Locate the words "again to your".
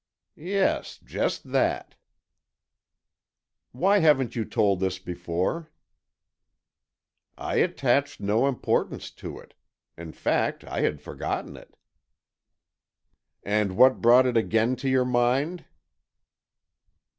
14.37-15.05